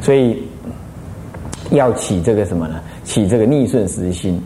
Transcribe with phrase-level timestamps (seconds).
[0.00, 0.42] 所以
[1.70, 2.80] 要起这个什么呢？
[3.04, 4.40] 起这个逆顺时心。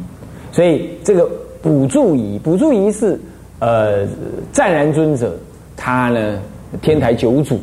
[0.53, 1.29] 所以这个
[1.63, 3.19] 补助仪，补助仪是
[3.59, 4.07] 呃
[4.53, 5.37] 湛然尊者
[5.77, 6.39] 他呢
[6.83, 7.59] 天台九祖，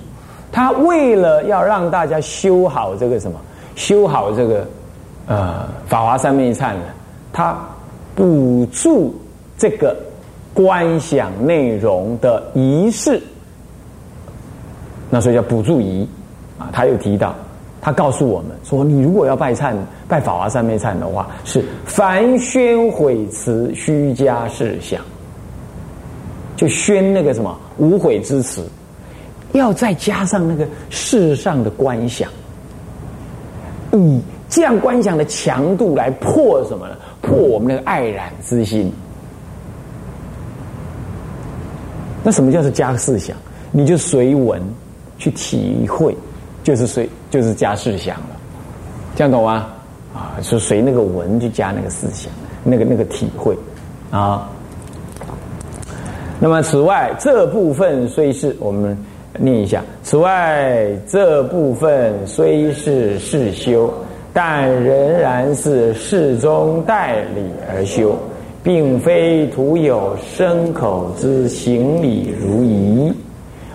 [0.52, 3.40] 他为了要让大家修好这个什么，
[3.76, 4.68] 修好这个
[5.28, 6.84] 呃法华三昧忏呢，
[7.32, 7.58] 他
[8.16, 9.14] 补助
[9.58, 9.96] 这个
[10.54, 13.22] 观想内容的仪式。
[15.10, 16.08] 那所以叫补助仪
[16.58, 17.36] 啊，他又提到，
[17.82, 19.76] 他告诉我们说，你如果要拜忏、
[20.08, 25.02] 拜法华三昧忏的话，是凡宣毁词须加事项，
[26.56, 28.64] 就宣那个什么无悔之词，
[29.54, 32.30] 要再加上那个世上的观想，
[33.94, 36.96] 以这样观想的强度来破什么呢？
[37.22, 38.94] 破我们那个爱染之心。
[42.24, 43.36] 那什么叫做加事想？
[43.72, 44.62] 你就随文。
[45.18, 46.18] 去体会，
[46.64, 48.30] 就是随就是加思想了，
[49.16, 49.68] 这样懂吗？
[50.14, 52.32] 啊，是随那个文去加那个思想，
[52.64, 53.58] 那个那个体会
[54.12, 54.50] 啊。
[56.40, 58.98] 那么此外，这部分虽是我们
[59.38, 59.84] 念一下。
[60.04, 63.94] 此外，这部分虽是世修，
[64.34, 68.18] 但仍然是世中代理而修，
[68.64, 73.14] 并非徒有身口之行礼如仪。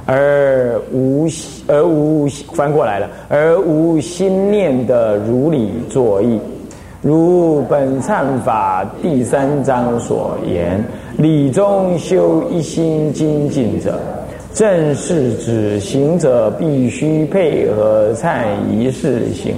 [0.06, 1.26] 而无
[1.66, 6.40] 而无翻过来了，而无心念的如理作意，
[7.02, 10.82] 如本忏法第三章所言，
[11.18, 13.98] 理中修一心精进者，
[14.54, 19.56] 正是指行者必须配合忏仪事行，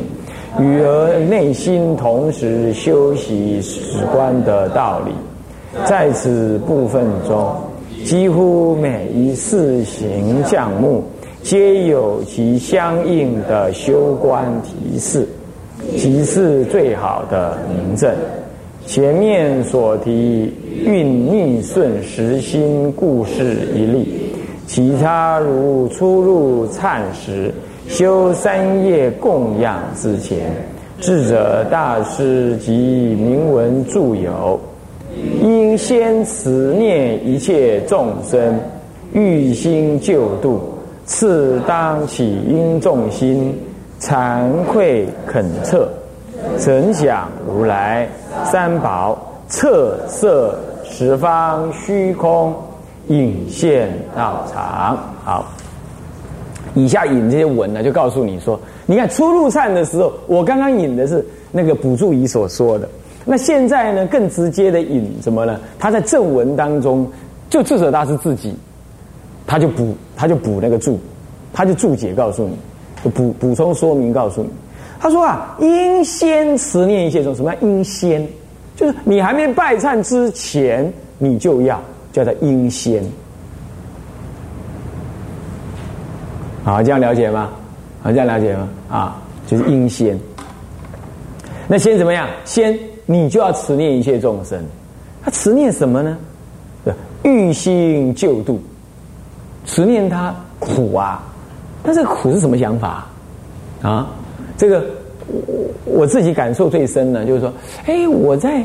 [0.58, 5.12] 与而内心同时修习史观的道理，
[5.84, 7.54] 在此部分中。
[8.04, 11.02] 几乎每一次行项目，
[11.42, 15.26] 皆有其相应的修观提示，
[15.96, 18.14] 即是最好的明证。
[18.86, 20.50] 前面所提
[20.84, 24.32] 运逆顺实心故事一例，
[24.66, 27.52] 其他如出入忏时
[27.88, 30.50] 修三业供养之前，
[31.00, 34.58] 智者大师及铭文著有。
[35.14, 38.60] 应先慈念一切众生，
[39.12, 40.60] 欲心救度，
[41.06, 43.56] 次当起因众心，
[44.00, 45.88] 惭愧恳测，
[46.56, 48.08] 曾想如来
[48.44, 52.54] 三宝，测色十方虚空，
[53.08, 54.98] 引现道场。
[55.24, 55.44] 好，
[56.74, 62.88] 以下引这些文呢，就告诉你说，你看初入忏的时候，我刚刚引的是那个补助仪所说的。
[63.30, 64.06] 那现在呢？
[64.06, 65.60] 更直接的引什么呢？
[65.78, 67.06] 他在正文当中，
[67.50, 68.54] 就智者大师自己，
[69.46, 70.98] 他就补，他就补那个注，
[71.52, 74.48] 他就注解告诉你，补补充说明告诉你。
[74.98, 77.58] 他说啊，应先持念一些种什么叫？
[77.60, 78.26] 应先，
[78.74, 81.78] 就是你还没拜忏之前，你就要
[82.12, 83.04] 叫做应先。
[86.64, 87.50] 好，这样了解吗？
[88.02, 88.68] 好，这样了解吗？
[88.88, 90.18] 啊，就是应先。
[91.66, 92.26] 那先怎么样？
[92.46, 92.74] 先。
[93.10, 94.62] 你就要持念一切众生，
[95.24, 96.18] 他持念什么呢？
[97.22, 98.60] 欲心救度，
[99.64, 101.24] 持念他苦啊，
[101.82, 103.06] 那这个苦是什么想法？
[103.80, 104.08] 啊？
[104.58, 104.84] 这个
[105.26, 107.50] 我我自己感受最深呢，就是说，
[107.86, 108.62] 哎，我在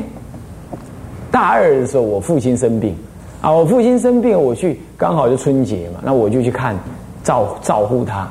[1.30, 2.94] 大二的时候，我父亲生病。
[3.40, 6.76] 啊，我父亲生病，我去刚好就春节嘛，那我就去看
[7.22, 8.30] 照照顾他，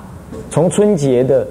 [0.51, 1.47] 从春节的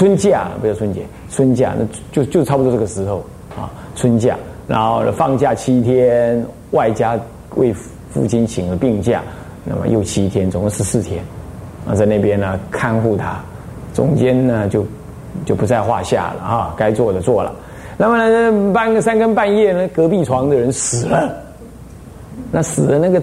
[0.00, 1.02] 春假不叫春节。
[1.30, 3.22] 春假那就就差不多这个时候
[3.54, 4.34] 啊，春假，
[4.66, 7.20] 然后放假七天，外加
[7.56, 7.70] 为
[8.08, 9.20] 父亲请了病假，
[9.62, 11.22] 那么又七天，总共十四天，
[11.86, 13.44] 啊，在那边呢看护他，
[13.92, 14.86] 中间呢就
[15.44, 17.54] 就不在话下了啊，该做的做了。
[17.98, 21.30] 那么呢，半个三更半夜呢，隔壁床的人死了，
[22.50, 23.22] 那死的那个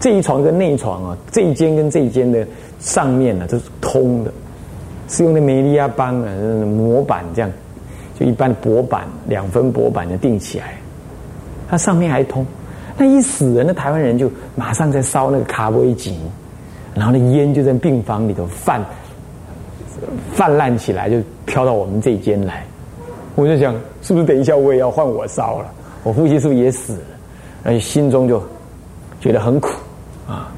[0.00, 2.44] 这一床跟那一床啊，这一间跟这一间的
[2.80, 4.32] 上面呢都是通的。
[5.10, 6.30] 是用的梅利亚邦啊，
[6.64, 7.50] 模板这样，
[8.18, 10.76] 就一般的薄板，两分薄板就钉起来，
[11.68, 12.46] 它上面还通。
[12.96, 16.16] 那一死人，那台湾人就马上在烧那个卡威吉，
[16.94, 18.84] 然后那烟就在病房里头泛
[20.32, 22.64] 泛滥起来，就飘到我们这间来。
[23.34, 25.72] 我就想，是不是等一下我也要换我烧了？
[26.04, 27.00] 我父亲是不是也死了？
[27.64, 28.40] 而且心中就
[29.20, 29.70] 觉得很苦
[30.28, 30.52] 啊。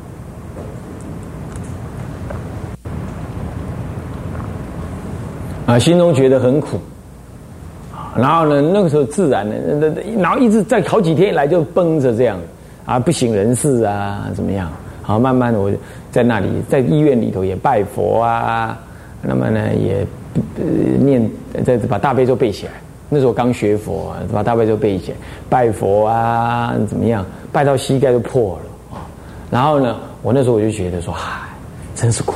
[5.73, 6.79] 啊，心中觉得很苦，
[8.15, 12.39] 然后呢，那个时候自然的，那那然后一直在好几天以来就绷着这样，
[12.85, 14.71] 啊，不省人事啊，怎么样？
[15.01, 15.73] 好，慢慢的我
[16.11, 18.79] 在那里，在医院里头也拜佛啊，
[19.23, 20.07] 那么呢也
[20.59, 20.63] 呃
[20.99, 21.27] 念
[21.65, 22.73] 再把大悲咒背起来。
[23.09, 25.17] 那时候刚学佛，啊把大悲咒背起来，
[25.49, 27.25] 拜佛啊怎么样？
[27.51, 29.01] 拜到膝盖都破了啊！
[29.51, 31.49] 然后呢，我那时候我就觉得说，嗨，
[31.95, 32.35] 真是苦。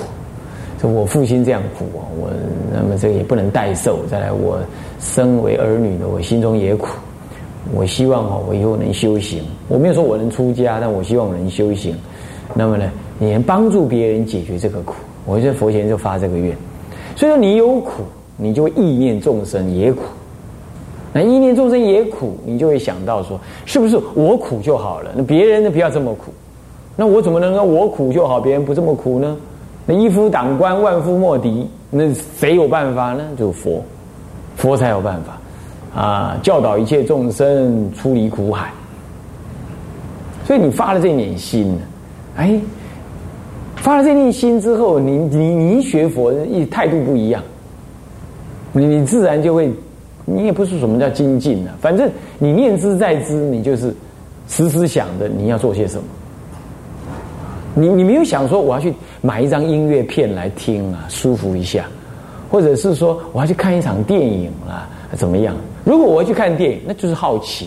[0.88, 2.30] 我父亲这样苦啊，我
[2.72, 4.04] 那么这个也不能代受。
[4.06, 4.58] 再来，我
[5.00, 6.88] 身为儿女的，我心中也苦。
[7.74, 9.42] 我希望哈，我以后能修行。
[9.68, 11.96] 我没有说我能出家，但我希望我能修行。
[12.54, 12.90] 那么呢，
[13.20, 14.94] 也能帮助别人解决这个苦。
[15.24, 16.56] 我在佛前就发这个愿。
[17.16, 18.04] 所以说，你有苦，
[18.36, 20.02] 你就会意念众生也苦。
[21.12, 25.10] 那意念众生也苦，你就会想到说，是不是我苦就好了？
[25.16, 26.32] 那别人呢不要这么苦。
[26.94, 29.36] 那我怎么能够我苦就好，别人不这么苦呢？
[29.86, 31.66] 那一夫当关，万夫莫敌。
[31.88, 33.24] 那谁有办法呢？
[33.38, 33.82] 就佛，
[34.56, 36.36] 佛才有办法啊！
[36.42, 38.72] 教导一切众生出离苦海。
[40.44, 41.78] 所以你发了这念心，
[42.36, 42.60] 哎，
[43.76, 47.42] 发了这念心之后，你你你学佛一态度不一样，
[48.72, 49.72] 你你自然就会，
[50.24, 53.94] 你也不是什么叫精进的，反正你念之在之，你就是
[54.48, 56.04] 时时想着你要做些什么。
[57.78, 61.84] 你你没有想说我要去买一张音乐片来听啊，舒服一下，
[62.50, 65.54] 或者是说我要去看一场电影啊，怎么样？
[65.84, 67.66] 如果我要去看电影，那就是好奇；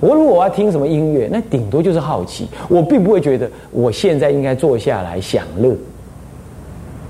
[0.00, 2.48] 我如果我要听什么音乐，那顶多就是好奇。
[2.68, 5.72] 我并不会觉得我现在应该坐下来享乐，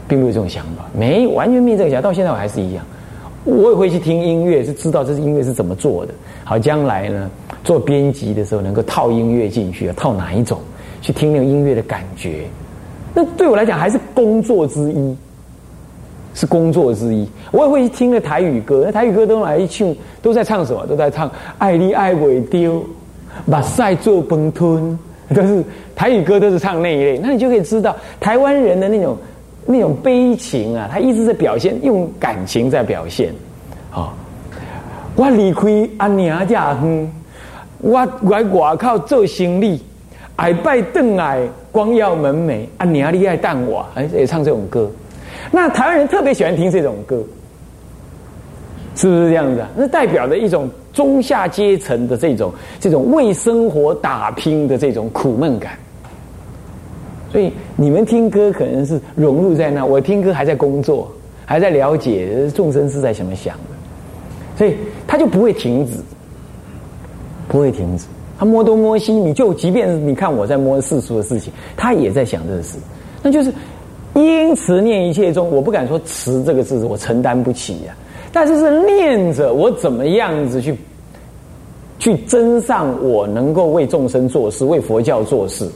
[0.06, 2.08] 并没有这种想法，没完全没这个想法。
[2.08, 2.84] 到现在我还是一样，
[3.44, 6.12] 我也会去听音乐，是知道这是音乐是怎么做的。
[6.44, 7.30] 好，将来呢
[7.64, 10.60] 做编辑的时候能够套音乐进去，套哪一种？
[11.04, 12.46] 去听那个音乐的感觉，
[13.12, 15.14] 那对我来讲还是工作之一，
[16.32, 17.28] 是工作之一。
[17.52, 20.86] 我也会去听那台语歌，那台语歌都来一唱，都在唱什么？
[20.86, 22.82] 都在唱“爱你爱未丢，
[23.50, 24.98] 把塞做崩吞”，
[25.34, 25.62] 都是
[25.94, 27.18] 台语歌，都是唱那一类。
[27.22, 29.14] 那你就可以知道台湾人的那种
[29.66, 33.30] 那种悲情啊，他一直在表现，用感情在表现。
[33.90, 34.16] 好，
[35.16, 37.12] 我离开阿娘家哼，
[37.82, 39.78] 我来外靠做生意。
[40.36, 42.84] 矮拜邓矮，光耀门楣啊！
[42.84, 44.90] 你啊厉害淡我，哎，也唱这种歌。
[45.52, 47.22] 那台湾人特别喜欢听这种歌，
[48.96, 49.64] 是不是这样子？
[49.76, 55.78] 那代表着一种中下阶层的这种这种为生活打拼的这种苦闷感。
[57.30, 61.10] 所以你们听歌可能是融入在那，我听歌还在工作，
[61.46, 64.76] 还在了解众生是在怎么想的，所以
[65.06, 65.92] 他就不会停止，
[67.46, 68.06] 不会停止。
[68.36, 72.78] 他摸东摸西，你就即便你看我在摸世俗的事情，他也在想这个事，
[73.22, 73.52] 那就是
[74.14, 77.94] 因此念一切中，我不敢说持这个字我承担不起呀，
[78.32, 80.76] 但是是念着我怎么样子去
[82.00, 85.70] 去增上我能够为众生做事、为佛教做事，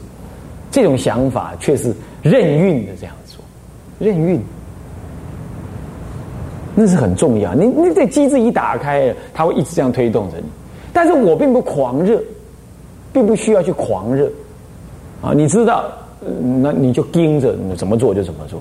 [0.70, 3.40] 这种想法却是任运的这样做，
[4.00, 4.40] 任运，
[6.74, 7.54] 那是很重要。
[7.54, 10.44] 你你这机制一打开，它会一直这样推动着你，
[10.92, 12.20] 但是我并不狂热。
[13.12, 14.26] 并不需要去狂热，
[15.22, 15.84] 啊，你知道，
[16.60, 18.60] 那你就盯着，你怎么做就怎么做。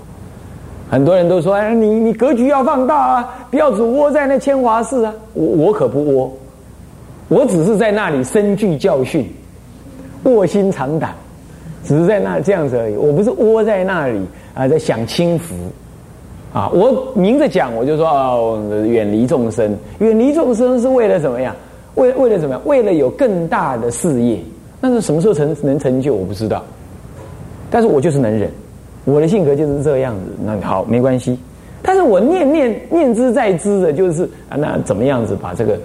[0.89, 6.31] 很多人都说：“哎，你你格局要放大啊，不要只窝在那千华寺啊。”我我可不窝，
[7.27, 9.29] 我只是在那里深具教训，
[10.23, 11.13] 卧薪尝胆，
[11.83, 12.95] 只是在那这样子而已。
[12.95, 14.17] 我不是窝在那里
[14.53, 15.53] 啊，在享清福
[16.53, 16.69] 啊。
[16.69, 21.53] 我明着讲，我就说哦，远离众生，远离众生是为了怎么样？
[21.97, 22.61] 为为了怎么样？
[22.65, 24.39] 为了有更大的事业，
[24.79, 26.15] 那是什么时候成能成就？
[26.15, 26.63] 我不知道。
[27.69, 28.49] 但是我就是能忍，
[29.05, 30.21] 我的性格就是这样子。
[30.43, 31.37] 那好，没关系。
[31.81, 35.77] 但是我念念念之在之的，就是啊，那怎么样子把这个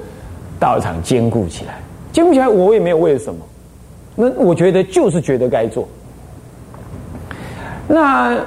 [0.61, 1.81] 道场兼顾起来？
[2.13, 3.41] 兼顾起来，我也没有为了什么。
[4.15, 5.89] 那我觉得就是觉得该做。
[7.89, 8.39] 那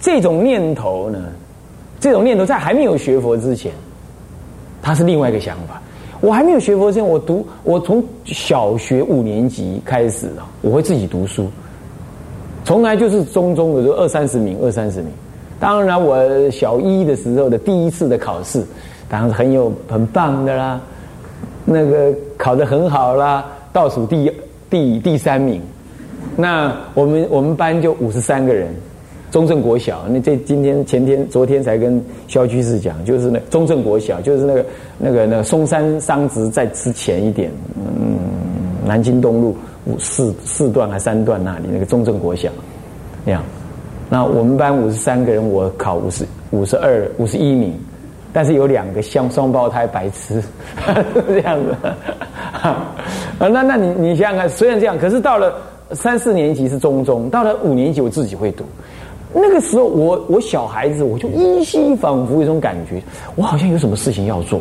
[0.00, 1.18] 这种念头呢？
[2.00, 3.72] 这种念头在还没有学佛之前，
[4.82, 5.80] 它是另外一个想法。
[6.20, 11.48] 我还没有学佛之前，我读我从小学五年级开始啊，我会自己读书，
[12.64, 15.10] 从来就是中中的就二三十名，二三十名。
[15.60, 18.64] 当然，我小一的时候的第一次的考试，
[19.08, 20.80] 当然很有很棒的啦，
[21.64, 24.30] 那个考得很好啦，倒数第
[24.68, 25.60] 第第三名。
[26.36, 28.74] 那我们我们班就五十三个人。
[29.34, 34.64] 中正国小，那这今天、前天、昨天才跟肖居士讲，就是那中正国小，就是那个、
[34.96, 38.16] 那个、那个嵩山商职在之前一点，嗯，
[38.86, 42.48] 南京东路五四四段还三段那里那个中正国小，
[43.24, 43.42] 那样。
[44.08, 47.74] 那我们班五十三个人，我考五十五十二五十一名，
[48.32, 50.40] 但是有两个像双胞胎白痴，
[51.26, 51.74] 这样子。
[52.62, 52.94] 啊，
[53.40, 55.54] 那那你你想想看，虽然这样，可是到了
[55.90, 58.64] 三四年级是中中，到了五年级我自己会读。
[59.36, 63.02] 那个时候，我我小孩子，我就依稀仿佛有一种感觉，
[63.34, 64.60] 我好像有什么事情要做。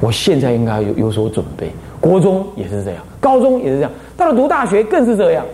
[0.00, 1.70] 我现在应该有有所准备。
[2.00, 5.44] 国中也是这样，高中也是这样，到了读大学更是这样。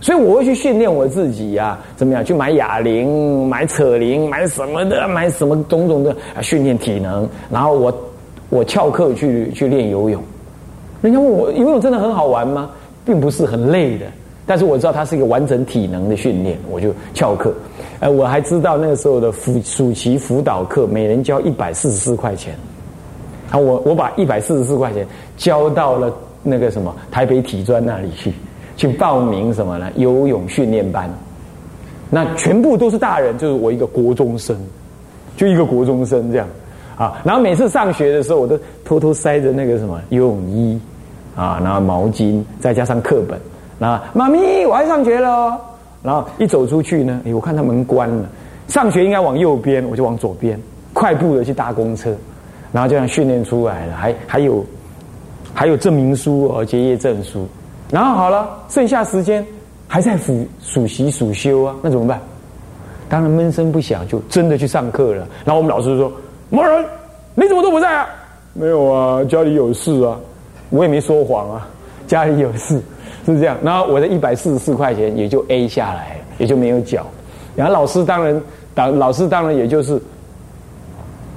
[0.00, 2.24] 所以我会去训练我自己呀，怎么样？
[2.24, 7.28] 去买哑铃、买扯铃、买什么的，买什么种种的，训练体能。
[7.50, 7.92] 然后我
[8.48, 10.22] 我翘课去去练游泳。
[11.02, 12.70] 人家问我游泳真的很好玩吗？
[13.04, 14.06] 并不是很累的。
[14.48, 17.52] 但是我知道它是一个完整体能的训练，我就翘课。
[18.00, 22.54] 呃，我还知道那个时候的辅暑期辅导课，每人交一百四十四块钱。
[23.50, 26.10] 啊，我我把一百四十四块钱交到了
[26.42, 28.32] 那个什么台北体专那里去，
[28.74, 29.90] 去报名什么呢？
[29.96, 31.10] 游泳训练班。
[32.08, 34.56] 那全部都是大人，就是我一个国中生，
[35.36, 36.48] 就一个国中生这样。
[36.96, 40.80] 啊，然后每次上学的时候，我都偷偷塞着那个什么游泳衣，
[41.36, 43.38] 啊，然后毛巾，再加上课本。
[43.78, 45.58] 那妈咪，我要上学了。
[46.02, 48.28] 然后一走出去呢，哎，我看他门关了。
[48.66, 50.60] 上学应该往右边，我就往左边，
[50.92, 52.14] 快步的去搭公车。
[52.72, 54.64] 然后这样训练出来了，还还有
[55.54, 57.46] 还有证明书哦，结业证书。
[57.90, 59.44] 然后好了，剩下时间
[59.86, 62.20] 还在辅暑习暑修啊，那怎么办？
[63.08, 65.26] 当然闷声不响，就真的去上课了。
[65.44, 66.12] 然后我们老师说
[66.50, 66.84] ：“某人，
[67.34, 68.06] 你怎么都不在啊
[68.52, 70.14] ？”“没有啊，家里有事啊。”
[70.68, 71.66] 我也没说谎啊，
[72.06, 72.78] 家里有事。
[73.34, 77.06] 是这样，然后我的一百四十四块钱也就 A 下来，也就没有缴。
[77.56, 78.42] 然后老师当然，
[78.74, 80.00] 当老师当然也就是，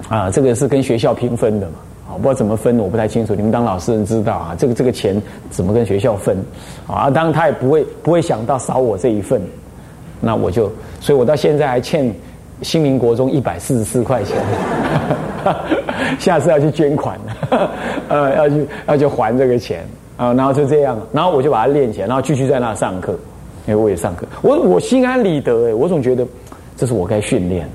[0.07, 1.74] 啊，这个是跟学校平分的嘛，
[2.10, 3.33] 啊，不知道怎么分，我不太清楚。
[3.33, 5.19] 你们当老师人知道啊，这个这个钱
[5.50, 6.38] 怎么跟学校分？
[6.88, 9.41] 啊，当然他也不会不会想到少我这一份，
[10.19, 12.13] 那我就，所以我到现在还欠
[12.62, 14.38] 新民国中一百四十四块钱，
[16.19, 17.19] 下次要去捐款，
[18.07, 19.83] 呃，要去要去还这个钱。
[20.21, 23.13] 啊，然后就这样，然后我就把它练起来，然后继续在那上课，
[23.65, 26.23] 因为我也上课，我我心安理得哎，我总觉得
[26.77, 27.67] 这是我该训练。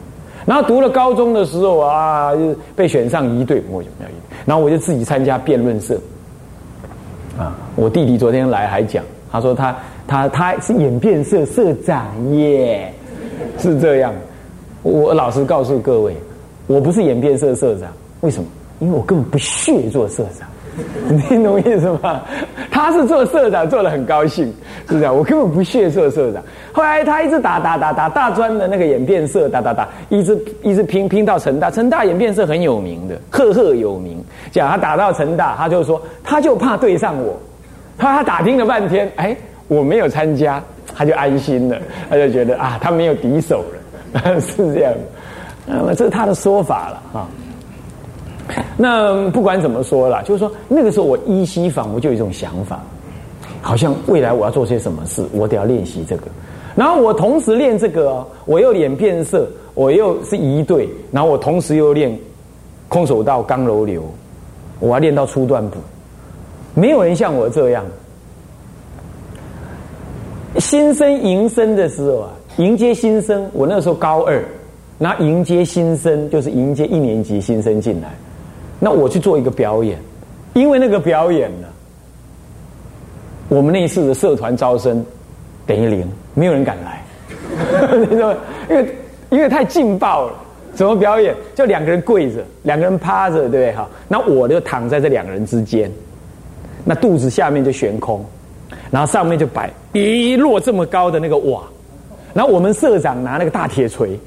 [0.45, 2.31] 然后读了高中的时候啊，
[2.77, 4.39] 被选上一队，我有没有一队？
[4.45, 5.99] 然后我就自己参加辩论社。
[7.37, 9.77] 啊，我弟弟昨天来还讲，他说他
[10.07, 12.95] 他他是演辩社社长耶，
[13.59, 14.15] 是这样。
[14.85, 16.15] 我老实告诉各位，
[16.69, 18.49] 我不是演辩社社长，为什么？
[18.79, 20.47] 因为我根本不屑做社长。
[21.09, 22.21] 你听懂意思吗？
[22.71, 24.53] 他是做社长，做的很高兴，
[24.89, 25.17] 是这样。
[25.17, 26.43] 我根本不屑做社长。
[26.73, 31.71] 后来他一直打打打打大专的那个演变社，打打打，一直一直拼拼到成大。
[31.71, 34.23] 成大演变社很有名的，赫赫有名。
[34.51, 37.39] 讲他打到成大，他就说他就怕对上我。
[37.97, 39.35] 他他打听了半天，哎，
[39.69, 40.63] 我没有参加，
[40.95, 41.79] 他就安心了，
[42.11, 43.65] 他就觉得啊，他没有敌手
[44.13, 44.93] 了， 是这样。
[45.65, 47.27] 那么这是他的说法了啊。
[48.77, 52.81] 那不管怎么说啦，就是说那个时候我依稀仿佛就有一种想法，
[53.61, 56.25] 好像未来我要做些什么事，我得要练习这个。
[56.75, 62.17] 然后我同时练这个，我又脸变色，我又是一对，然后我同时又练
[62.89, 64.03] 空手道、刚柔流，
[64.79, 65.79] 我要练到初段补。
[66.75, 67.85] 没有人像我这样，
[70.59, 74.45] 新生迎生的时候啊，迎接新生，我那时候高二，
[74.99, 78.15] 然后迎接新生就是迎接一年级新生进来。
[78.79, 79.99] 那我去做一个表演，
[80.55, 81.69] 因为那个表演呢，
[83.49, 85.05] 我们那一次的社团招生
[85.67, 87.03] 等于零，没有人敢来。
[87.99, 88.35] 你知道，
[88.69, 88.97] 因为
[89.31, 90.35] 因为太劲爆了，
[90.75, 91.35] 怎么表演？
[91.55, 93.73] 就两个人跪着，两个人趴着，对不对？
[93.73, 95.91] 哈，那我就躺在这两个人之间，
[96.85, 98.25] 那肚子下面就悬空，
[98.91, 101.63] 然后上面就摆一摞这么高的那个瓦，
[102.35, 104.19] 然后我们社长拿那个大铁锤，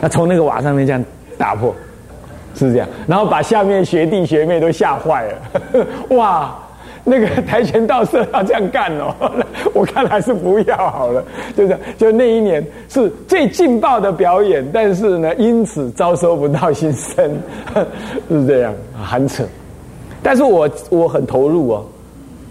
[0.00, 1.04] 那从那个瓦上面这样
[1.36, 1.74] 打破。
[2.54, 5.86] 是这样，然后把下面学弟学妹都吓坏了。
[6.16, 6.54] 哇，
[7.04, 9.14] 那个跆拳道社要这样干哦，
[9.72, 11.24] 我看还是不要好了。
[11.56, 17.36] 就这样，就那一年是最劲爆的表演，但是呢，因此招收不到新生，
[18.28, 19.44] 是这样，很扯。
[20.22, 21.86] 但是我我很投入哦，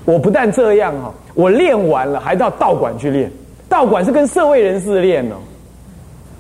[0.06, 3.30] 我不但这样哦，我练完了还到道馆去练，
[3.68, 5.36] 道馆是跟社会人士练哦。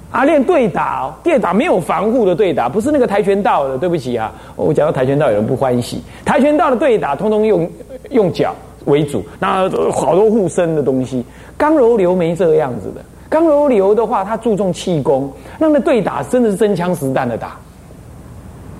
[0.09, 3.77] 啊，练对打，对打没有防护的对打，不是那个跆拳道的。
[3.77, 6.01] 对不起啊，我讲到跆拳道，有人不欢喜。
[6.25, 7.69] 跆拳道的对打，通通用
[8.11, 11.23] 用脚为主，那好多护身的东西。
[11.57, 17.57] 刚柔流没这个样子的，刚柔流的话，它注重气功，那那对打真的是真枪实弹的打，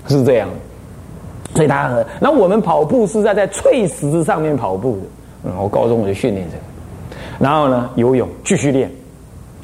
[0.07, 0.47] 是这样。
[1.55, 5.01] 所以他，很，那我们跑步是在在翠石上面跑步的。
[5.45, 6.63] 嗯，我高中我就训练这个，
[7.39, 8.89] 然后呢，游泳继续练，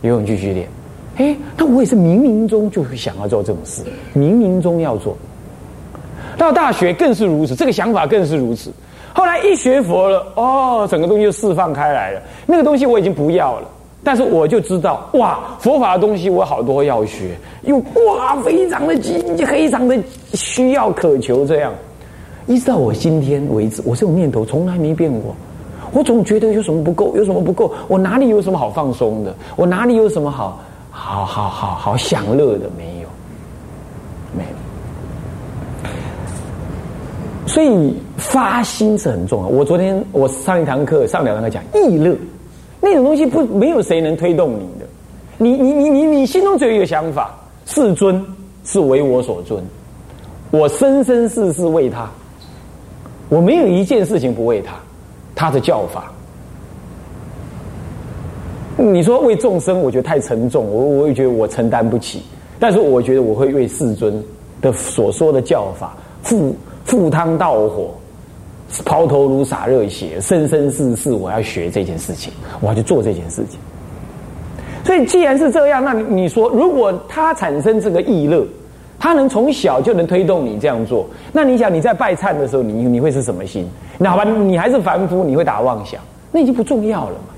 [0.01, 0.67] 游泳继续练。
[1.17, 3.83] 哎，那我也是冥冥中就会想要做这种事，
[4.15, 5.15] 冥冥中要做。
[6.37, 8.71] 到大学更是如此，这个想法更是如此。
[9.13, 12.21] 后来一学佛了，哦，整个东西就释放开来了。
[12.47, 13.67] 那个东西我已经不要了，
[14.03, 19.95] 但是我就知道，哇，佛法的东西我好多要学，又哇，非常的急，非常的
[20.33, 21.71] 需要渴求这样。
[22.47, 25.35] 一直到我今天为止，我这种念头从来没变过。
[25.91, 29.33] 我总觉得有什么不够，有什么不够，我哪里有什么好放松的？
[29.55, 30.59] 我哪里有什么好
[30.95, 32.69] 好好好好享乐的？
[32.77, 33.09] 没有，
[34.37, 35.89] 没有。
[37.47, 39.47] 所以发心是很重要。
[39.47, 42.15] 我昨天我上一堂课，上两堂课讲意乐，
[42.79, 44.85] 那种东西不没有谁能推动你的。
[45.39, 47.35] 你你你你你心中只有一个想法：
[47.65, 48.23] 世尊
[48.63, 49.61] 是为我所尊，
[50.51, 52.07] 我生生世世为他，
[53.29, 54.75] 我没有一件事情不为他。
[55.35, 56.13] 他的教法，
[58.77, 62.23] 你说为众生，我觉得太沉重，我我也觉得我承担不起。
[62.59, 64.23] 但是我觉得我会为世尊
[64.61, 67.89] 的所说的教法，赴赴汤蹈火，
[68.85, 73.59] 抛头颅洒热血，生生世世我要学这件事情，我要去做这件事情。
[74.83, 78.45] 所以既然是这样，那你说，如果他产生这个意乐，
[78.97, 83.69] 他能从小就能推动你这样做，那你想你在拜忏的时候，你你会是什么心？
[83.97, 86.01] 那好吧，你还是凡夫，你会打妄想，
[86.31, 87.32] 那已经不重要了嘛。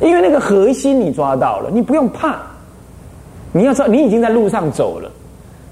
[0.00, 2.38] 因为那个核心你抓到了，你不用怕。
[3.52, 5.10] 你要知道，你已经在路上走了。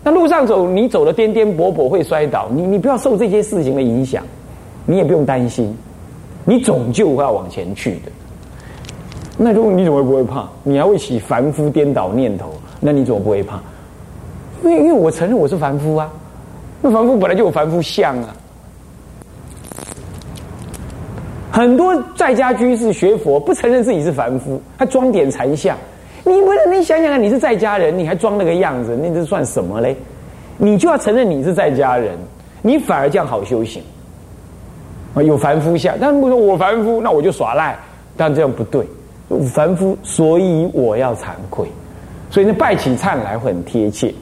[0.05, 4.23] 那路上走，你走的颠颠簸簸会摔倒，你你不要受这些事情的影响，
[4.87, 5.77] 你也不用担心，
[6.45, 8.13] 你总就会要往前去的。
[9.37, 10.49] 那如果你怎么不会怕？
[10.63, 13.61] 你还会起凡夫颠倒念头，那你怎么不会怕？
[14.65, 16.09] 因为因为我承认我是凡夫啊，
[16.81, 18.35] 那凡夫本来就有凡夫相啊。
[21.53, 25.77] 很多在家居士学佛不承认自己是凡夫，他装点禅相。
[26.25, 29.95] 你不能，你想想看，你是在家人，你还装那个样子，那这算什么嘞？
[30.57, 32.17] 你就要承认你是在家人，
[32.63, 33.83] 你反而这样好修行。
[35.15, 37.79] 啊，有凡夫相，但不说我凡夫，那我就耍赖，
[38.17, 38.87] 但这样不对。
[39.53, 41.69] 凡夫，所以我要惭愧，
[42.31, 44.15] 所以那拜起忏来会很贴切。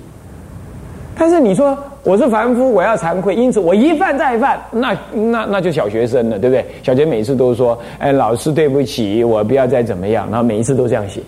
[1.16, 1.78] 但是你说。
[2.02, 6.64] 我是凡夫，我要惭愧，因此我一犯再犯，那那那就小学生了，对不对？
[6.82, 11.20] 小学每次都说：“哎，老师对不起，我不要再怎么样。”然后每一次都这样写，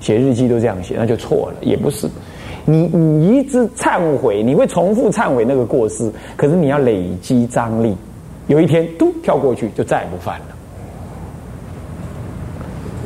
[0.00, 1.56] 写日记都这样写，那就错了。
[1.60, 2.08] 也不是，
[2.64, 7.94] 你你一直忏悔，你会重复忏悔那个过失，可是你要累积张力，
[8.46, 10.46] 有一天嘟跳过去，就再也不犯了。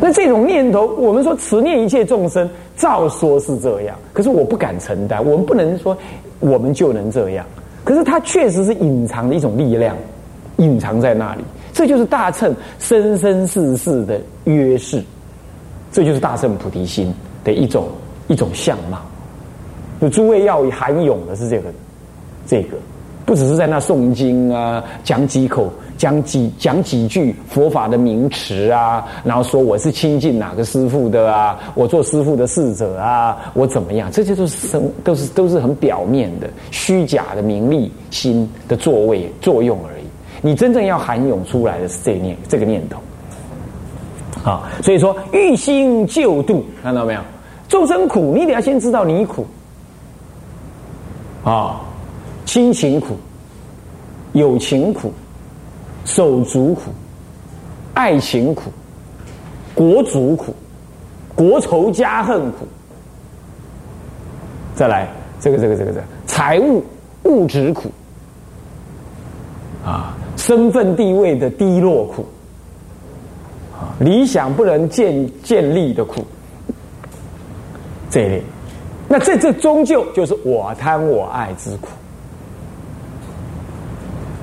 [0.00, 5.18] 那这种念头，我们说慈念一切众生，照说是这样，可是我不敢承担。
[5.24, 5.98] 我们不能说。
[6.40, 7.44] 我们就能这样，
[7.84, 9.96] 可是它确实是隐藏的一种力量，
[10.58, 11.42] 隐藏在那里。
[11.72, 15.02] 这就是大乘生生世世的约誓，
[15.92, 17.88] 这就是大乘菩提心的一种
[18.26, 19.00] 一种相貌。
[20.00, 21.72] 就诸位要含勇的是这个，
[22.46, 22.76] 这个
[23.28, 25.70] 不只是在那诵经啊，讲几口。
[25.98, 34.08] 讲几讲几句佛法的名词啊，然后说我是亲近哪个师傅的啊，我做师傅的侍者啊，我怎么样？
[34.12, 40.04] 这些都是生都是都是很表面的虚假的名利心的作位作用而已。
[40.40, 43.00] 你真正要含涌出来的是这念这个念头。
[44.40, 47.20] 好，所以说欲心救度，看到没有？
[47.68, 49.44] 众生苦，你得要先知道你苦
[51.42, 51.80] 啊，
[52.48, 53.14] 亲情苦，
[54.32, 55.12] 友情苦。
[56.06, 56.84] 手足苦，
[57.92, 58.72] 爱情苦，
[59.74, 60.54] 国族苦，
[61.34, 62.66] 国仇家恨苦。
[64.74, 65.06] 再来，
[65.38, 66.82] 这个这个这个这个财务
[67.24, 67.90] 物质苦，
[69.84, 72.24] 啊，身份地位的低落苦，
[73.74, 76.24] 啊，理想不能建建立的苦，
[78.08, 78.42] 这一类。
[79.06, 81.88] 那这这终究就是我贪我爱之苦。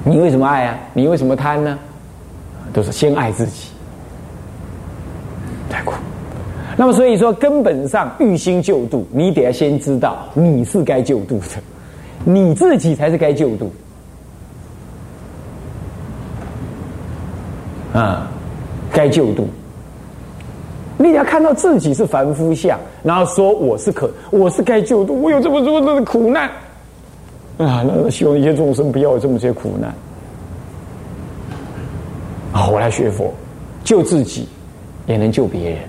[0.06, 0.78] 你为什么爱啊？
[0.94, 1.78] 你为什么贪呢？
[2.72, 3.70] 都是先爱自己，
[5.70, 5.94] 太苦。
[6.78, 11.46] 那么所以说，根本上欲心救度，你得要先知道你是该救度的，
[12.24, 13.72] 你自己才是该救度。
[17.94, 18.30] 啊，
[18.92, 19.48] 该救度。
[20.98, 26.50] 你得要看到自己是凡夫相，然后说我是可，我是该救度，我有这么多的苦难。
[27.58, 29.94] 啊，那希望一些众生不要有这么些苦难。
[32.52, 33.34] 啊，我来学佛，
[33.84, 34.48] 救自己，
[35.08, 35.80] 也能救别人。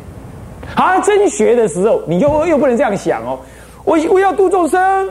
[0.75, 3.39] 好，真学的时候，你又又不能这样想哦。
[3.85, 5.09] 我我要度众生，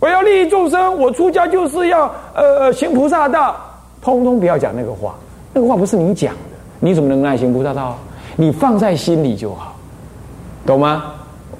[0.00, 3.56] 我要利益众生，我出家就是要呃行菩萨道，
[4.02, 5.14] 通通不要讲那个话。
[5.54, 7.96] 那个话不是你讲的，你怎么能来行菩萨道？
[8.36, 9.74] 你放在心里就好，
[10.66, 11.04] 懂吗？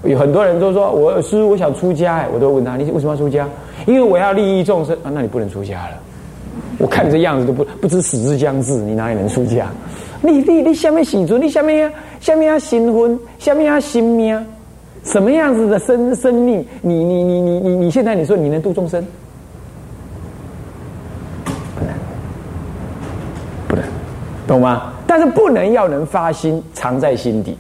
[0.05, 3.49] 有很多人都说，我师我想出家，哎，我都问他，你为什么要出家？
[3.87, 5.99] 因为我要利益众生啊，那你不能出家了。
[6.79, 9.69] 我看你这样子都不不知死之将至，你哪里能出家？
[10.21, 14.47] 你你你下面喜尊，你下面呀下面要新婚，下面要新命，
[15.05, 16.67] 什么样子的生生命？
[16.83, 19.07] 你你你你你你现在你说你能度众生？
[21.79, 21.95] 不能，
[23.69, 23.85] 不能，
[24.47, 24.93] 懂吗？
[25.07, 27.57] 但是不能要能发心，藏在心底，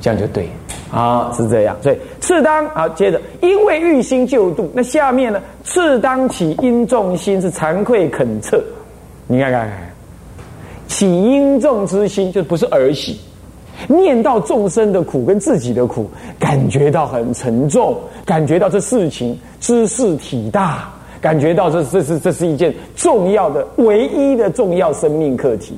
[0.00, 0.48] 这样就对。
[0.92, 1.96] 啊，是这样，所以
[2.32, 5.38] 次当好，接着因为欲心救度，那下面呢？
[5.64, 8.58] 次当起因重心是惭愧恳测，
[9.26, 9.70] 你看看，
[10.88, 13.20] 起因重之心就不是儿戏，
[13.86, 20.90] 念到众生的苦跟自己的苦，感觉到很沉重，感觉到这事情知识体大，
[21.20, 25.76] 感觉到这这是这是一件重要的唯一的重要生命课题。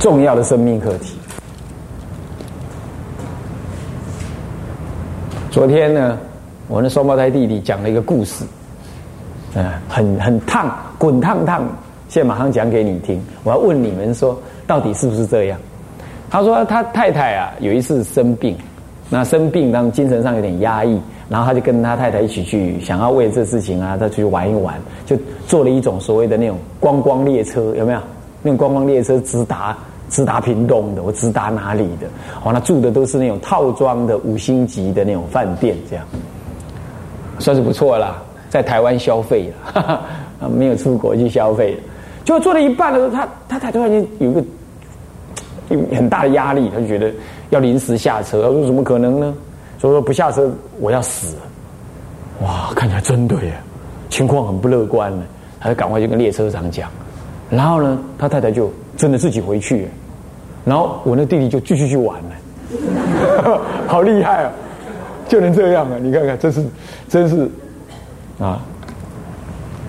[0.00, 1.14] 重要的生命课题。
[5.50, 6.18] 昨天呢，
[6.68, 8.46] 我那双胞胎弟弟讲了一个故事，
[9.54, 11.68] 嗯，很很烫，滚烫烫。
[12.08, 13.22] 现在马上讲给你听。
[13.44, 15.60] 我要问你们说，到底是不是这样？
[16.30, 18.56] 他说他太太啊，有一次生病，
[19.10, 25.14] 那生病当精神上有点压抑，然后他就跟他太太一起去，想要为这事情啊，他去玩一玩，就
[25.46, 28.00] 坐了一种所谓的那种观光列车，有没有？
[28.42, 29.76] 那种观光列车直达。
[30.10, 32.06] 直达屏东的，我直达哪里的？
[32.44, 36.04] 哦，那住的都是那种套装的五星级的那种饭店，这样
[37.38, 40.02] 算是不错啦，在台湾消费了，啊，
[40.52, 41.78] 没有出国去消费。
[42.22, 44.44] 就做了一半的时候，他他他突然间有一个
[45.70, 47.10] 有很大的压力，他就觉得
[47.48, 48.42] 要临时下车。
[48.42, 49.34] 他说：“怎么可能呢？”
[49.78, 51.36] 所以说不下车我要死。
[52.42, 53.52] 哇，看起来真的耶，
[54.10, 55.24] 情况很不乐观呢。
[55.58, 56.90] 他就赶快就跟列车长讲，
[57.48, 59.88] 然后呢，他太太就真的自己回去。
[60.70, 64.52] 然后我那弟弟就继续去玩了， 好厉害啊！
[65.26, 65.98] 就能这样啊！
[66.00, 66.64] 你看看，真是，
[67.08, 67.50] 真是
[68.38, 68.60] 啊！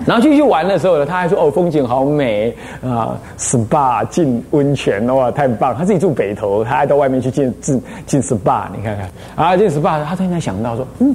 [0.08, 2.52] 然后继续玩的时候呢，他还说：“哦，风景好美
[2.84, 11.14] 啊，SPA 进温泉哇，太棒！”他自己住北头，他还到外面去进进进 SPA，你看看啊，进 SPA，他突然想到说：“嗯，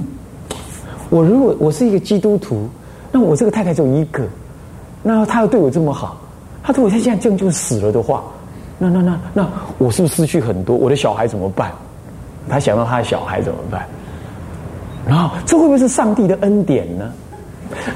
[1.09, 2.69] 我如果我是一个基督徒，
[3.11, 4.23] 那我这个太太只有一个，
[5.03, 6.15] 那他要对我这么好，
[6.63, 8.23] 他如果他现在这样就死了的话。”
[8.77, 10.75] 那那那那，我是不是失去很多？
[10.75, 11.71] 我的小孩怎么办？
[12.49, 13.85] 他想到他的小孩怎么办？
[15.07, 17.11] 然后这会不会是上帝的恩典呢？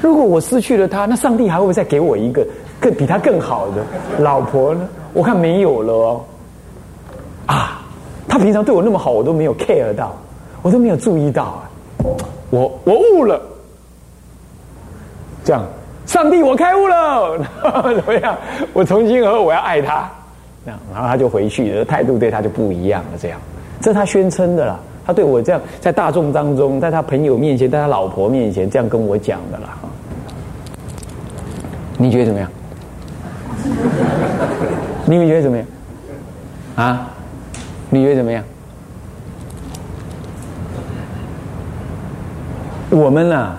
[0.00, 2.46] 如果我失去了他，那上帝还会不会再给我一个
[2.80, 3.82] 更比他更好的
[4.18, 4.88] 老婆呢？
[5.12, 6.24] 我看没有了哦。
[7.46, 7.82] 啊，
[8.28, 10.14] 他平常对我那么好，我都没有 care 到，
[10.62, 11.70] 我都没有注意到啊。
[12.50, 13.40] 我我悟了，
[15.44, 15.64] 这样，
[16.06, 17.38] 上帝我开悟了，
[17.94, 18.36] 怎么样？
[18.72, 20.10] 我从今以后我要爱他。
[20.64, 23.18] 这样，然后他就回去，态度对他就不一样了。
[23.20, 23.40] 这样，
[23.80, 24.78] 这是他宣称的啦。
[25.04, 29.76] 他对我这样，在大众当中，在他朋友面前，在他老婆面前，这样跟我讲的啦。
[31.98, 32.50] 你觉得怎么样？
[35.06, 35.66] 你们觉得怎么样？
[36.76, 37.10] 啊？
[37.90, 38.44] 你觉得怎么样？
[42.90, 43.56] 我们呐，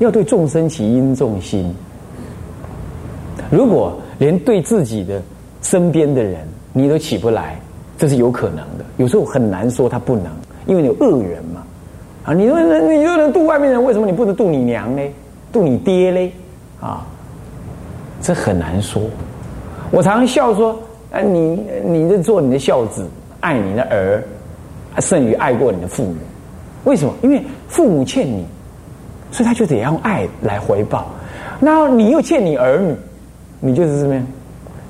[0.00, 1.74] 要对众生起因重心。
[3.50, 5.22] 如果连对自己的
[5.68, 7.60] 身边的人，你都起不来，
[7.98, 8.84] 这是有可能的。
[8.96, 10.24] 有时候很难说他不能，
[10.64, 11.62] 因为你有恶缘嘛。
[12.24, 15.02] 啊，你说你又能渡外面人，为什么你不能渡你娘呢？
[15.52, 16.32] 渡你爹嘞？
[16.80, 17.06] 啊，
[18.22, 19.02] 这很难说。
[19.90, 20.74] 我常常笑说，
[21.12, 23.06] 啊，你你在做你的孝子，
[23.40, 24.24] 爱你的儿，
[25.00, 26.14] 胜于爱过你的父母。
[26.84, 27.12] 为什么？
[27.20, 28.42] 因为父母欠你，
[29.30, 31.08] 所以他就得用爱来回报。
[31.60, 32.96] 然后你又欠你儿女，
[33.60, 34.26] 你就是什么样？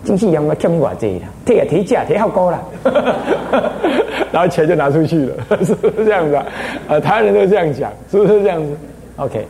[0.05, 2.63] 经济养我欠你偌济啦，提也提价，提好高了，
[4.33, 5.35] 然后钱就拿出去了，
[5.65, 6.47] 是不是这样子啊？
[6.89, 8.77] 啊，台湾人都这样讲，是不是这样子
[9.17, 9.47] ？OK，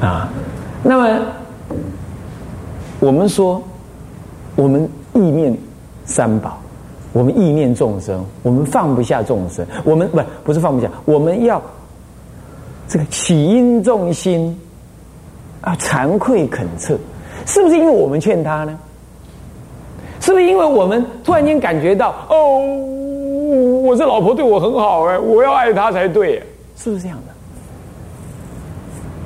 [0.00, 0.28] 啊，
[0.82, 1.26] 那么
[3.00, 3.62] 我们说，
[4.56, 5.56] 我们意念
[6.04, 6.60] 三宝，
[7.12, 11.62] 我们意念众生，我们放不下众生，我们不不是放不下，我们要
[12.88, 14.58] 这个起因重心。
[15.64, 16.94] 啊，惭愧恳切，
[17.46, 18.78] 是不是因为我们劝他呢？
[20.20, 22.60] 是不是因为我们突然间感觉到，哦，
[23.82, 26.42] 我这老婆对我很好哎，我要爱她才对，
[26.76, 27.32] 是不是这样的？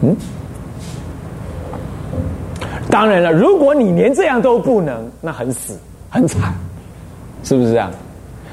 [0.02, 0.16] 嗯，
[2.88, 5.76] 当然了，如果你连这样都不能，那很死
[6.08, 6.54] 很惨，
[7.44, 7.90] 是不是这样？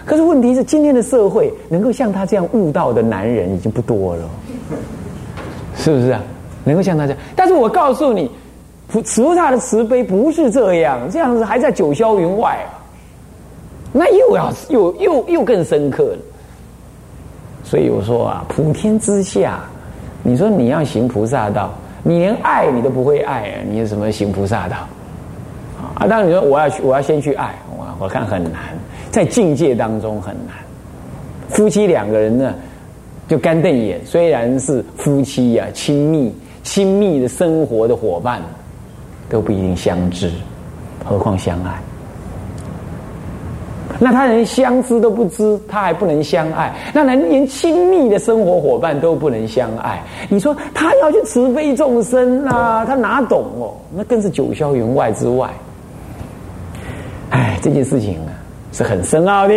[0.05, 4.29] 可是问题是，今天的社会能够像他这样悟道的男人已经不多了，
[5.75, 6.21] 是不是啊？
[6.65, 8.29] 能够像他这样，但是我告诉你，
[8.87, 12.57] 菩菩萨的慈悲不是这样，这样子还在九霄云外！
[13.93, 16.17] 那又要又又又更深刻了。
[17.63, 19.61] 所以我说啊，普天之下，
[20.21, 21.73] 你说你要行菩萨道，
[22.03, 24.75] 你连爱你都不会爱啊，你有什么行菩萨道？
[25.95, 28.53] 啊，当然你说我要去，我要先去爱，我我看很难，
[29.11, 30.55] 在境界当中很难。
[31.49, 32.53] 夫妻两个人呢，
[33.27, 38.41] 就干瞪眼，虽然是夫妻呀，亲密亲密的生活的伙伴，
[39.29, 40.29] 都不一定相知，
[41.05, 41.79] 何况相爱。
[43.97, 52.83] 那他连相知都不知，他还不能相爱，那连连亲密的生活伙伴都不能相爱，你说他要去慈悲众生啊？
[52.83, 53.73] 他哪懂哦？
[53.95, 55.49] 那更是九霄云外之外。
[57.29, 58.33] 哎，这件事情啊
[58.73, 59.53] 是很深奥的。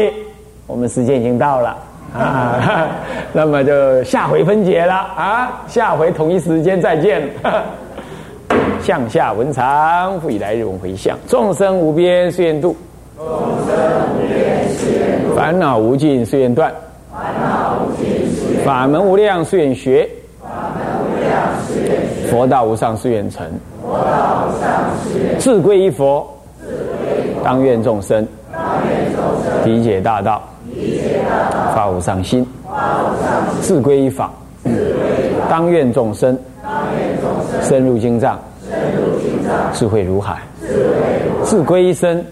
[0.69, 1.77] 我们时间已经到了
[2.15, 2.89] 啊，
[3.33, 7.29] 那么就下回分解了啊，下回同一时间再见。
[8.81, 12.75] 向下文长，复以来日回向，众生无边誓愿度，
[13.19, 13.27] 众
[13.67, 13.77] 生
[14.15, 16.73] 无边誓愿度，烦恼无尽誓愿断，
[17.13, 20.09] 烦恼无尽誓愿法门无量誓愿学，
[20.41, 21.33] 法门无量
[21.67, 21.91] 誓愿
[22.23, 23.47] 学，佛道无上誓愿成，
[23.83, 24.71] 佛道无上
[25.05, 26.27] 誓愿自归依佛。
[27.45, 28.27] 当愿众生。
[29.65, 30.43] 理解大道，
[31.75, 32.47] 发无上心，
[33.61, 34.31] 自归依法。
[35.49, 36.37] 当愿众生
[37.63, 38.39] 深入经藏，
[39.73, 40.43] 智慧如海，
[41.45, 42.25] 自归依身。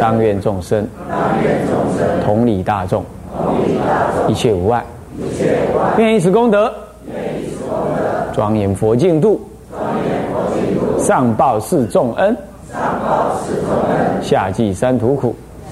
[0.00, 0.86] 当愿众生
[2.24, 3.02] 同理大众，
[4.28, 4.84] 一切无碍。
[5.96, 6.72] 愿以此功德，
[8.32, 9.40] 庄严佛净土，
[10.98, 12.36] 上报四重恩。
[14.20, 15.34] 下济三途苦。